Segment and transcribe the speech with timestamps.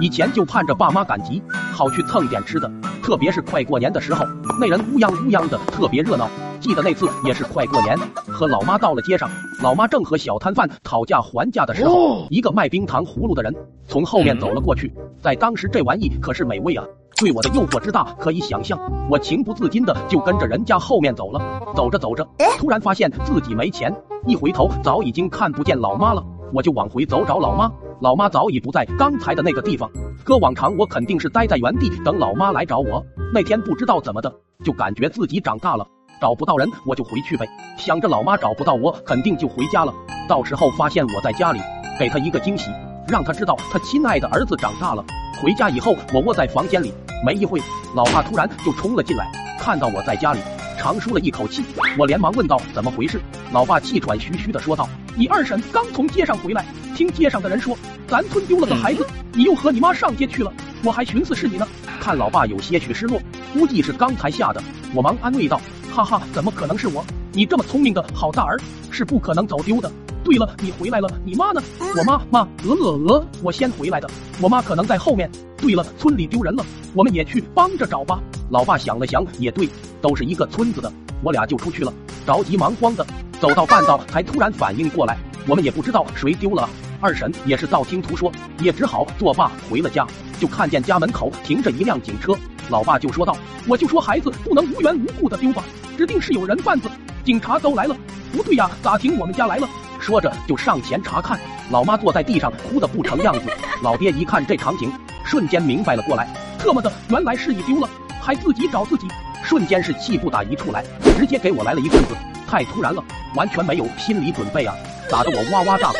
[0.00, 1.42] 以前就盼着爸妈赶集，
[1.72, 2.70] 好去蹭点吃的，
[3.02, 4.24] 特别是快过年的时候，
[4.58, 6.26] 那人乌泱乌泱的，特别热闹。
[6.58, 9.30] 记得那次也是快过年，和老妈到了街上，
[9.62, 13.54] 老妈正和小摊贩讨价还价的时候，一个卖冰糖葫芦的人
[13.86, 14.90] 从后面走了过去。
[15.20, 16.84] 在当时，这玩意可是美味啊，
[17.18, 18.78] 对我的诱惑之大可以想象。
[19.10, 21.40] 我情不自禁的就跟着人家后面走了。
[21.74, 22.26] 走着走着，
[22.58, 23.94] 突然发现自己没钱，
[24.26, 26.24] 一回头早已经看不见老妈了。
[26.52, 27.70] 我就往回走找老妈，
[28.00, 29.90] 老妈早已不在刚才的那个地方。
[30.24, 33.04] 搁往常我肯定是待在原地等老妈来找我。
[33.32, 34.32] 那天不知道怎么的，
[34.64, 35.86] 就感觉自己长大了，
[36.20, 37.46] 找不到人我就回去呗。
[37.76, 39.92] 想着老妈找不到我，肯定就回家了。
[40.26, 41.60] 到时候发现我在家里，
[41.98, 42.70] 给她一个惊喜，
[43.06, 45.04] 让她知道她亲爱的儿子长大了。
[45.42, 46.94] 回家以后，我窝在房间里，
[47.24, 47.60] 没一会，
[47.94, 50.40] 老爸突然就冲了进来，看到我在家里。
[50.78, 51.62] 长舒了一口气，
[51.98, 53.20] 我连忙问道：“怎么回事？”
[53.52, 56.64] 老爸气喘吁吁的说道：“你二婶刚从街上回来，
[56.94, 57.76] 听街上的人说
[58.08, 60.52] 咱村丢了个孩子，你又和你妈上街去了，
[60.84, 61.66] 我还寻思是你呢。”
[62.00, 63.20] 看老爸有些许失落，
[63.52, 64.62] 估计是刚才吓的。
[64.94, 65.60] 我忙安慰道
[65.92, 67.04] ：“哈哈，怎么可能是我？
[67.32, 68.58] 你这么聪明的好大儿，
[68.90, 69.92] 是不可能走丢的。
[70.24, 71.62] 对了，你回来了，你妈呢？
[71.96, 74.08] 我妈妈，鹅鹅鹅，我先回来的，
[74.40, 75.30] 我妈可能在后面。
[75.58, 76.64] 对了，村里丢人了，
[76.94, 79.68] 我们也去帮着找吧。”老爸想了想，也对。
[80.00, 80.90] 都是一个村子的，
[81.22, 81.92] 我俩就出去了，
[82.26, 83.06] 着急忙慌的
[83.40, 86.68] 走到半道，才突然反应过来，我们也不知道谁丢了。
[87.00, 90.06] 二婶也是道听途说，也只好作罢回了家。
[90.38, 92.34] 就看见家门口停着一辆警车，
[92.68, 93.34] 老爸就说道
[93.66, 95.64] ：“我就说孩子不能无缘无故的丢吧，
[95.96, 96.90] 指定是有人贩子。
[97.24, 97.96] 警察都来了，
[98.30, 99.66] 不对呀，咋停我们家来了？”
[99.98, 101.40] 说着就上前查看。
[101.70, 103.42] 老妈坐在地上哭得不成样子。
[103.82, 104.92] 老爹一看这场景，
[105.24, 107.88] 瞬间明白了过来，特么的，原来是你丢了，
[108.20, 109.08] 还自己找自己。
[109.42, 110.84] 瞬间是气不打一处来，
[111.16, 112.14] 直接给我来了一棍子，
[112.50, 113.00] 太突然了，
[113.36, 114.74] 完全没有心理准备啊，
[115.08, 115.98] 打得我哇哇大哭。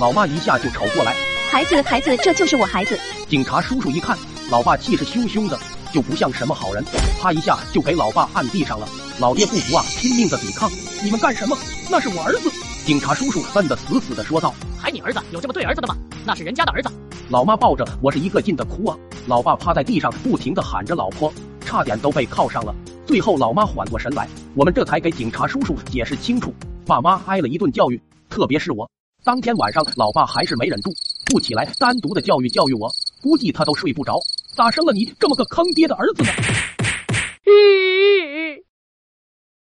[0.00, 1.14] 老妈一下就瞅过来，
[1.48, 2.98] 孩子孩子，这就是我孩子。
[3.28, 4.18] 警察叔叔一看，
[4.50, 5.56] 老爸气势汹汹的，
[5.92, 6.84] 就不像什么好人，
[7.20, 8.88] 啪一下就给老爸按地上了。
[9.20, 10.68] 老爹不服啊，拼命的抵抗，
[11.04, 11.56] 你们干什么？
[11.88, 12.50] 那是我儿子。
[12.84, 15.96] 警察叔叔摁得死死的说道，还你儿子有这么对儿子的吗？
[16.26, 16.90] 那是人家的儿子。
[17.28, 18.96] 老妈抱着我是一个劲的哭啊，
[19.28, 21.32] 老爸趴在地上不停的喊着老婆。
[21.64, 22.74] 差点都被铐上了，
[23.12, 26.50] 最后老妈缓过神来，我们这才给警察叔叔解释清楚。
[26.86, 28.00] 爸妈挨了一顿教育，
[28.30, 28.90] 特别是我，
[29.22, 30.90] 当天晚上老爸还是没忍住，
[31.26, 32.90] 不起来单独的教育教育我，
[33.20, 34.14] 估计他都睡不着。
[34.56, 36.30] 咋生了你这么个坑爹的儿子呢？